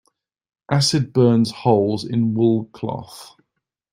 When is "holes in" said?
1.51-2.33